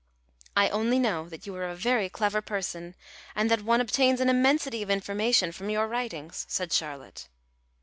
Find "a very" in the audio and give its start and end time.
1.69-2.09